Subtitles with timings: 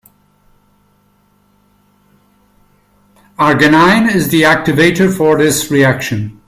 [3.37, 6.39] Arginine is the activator for this reaction.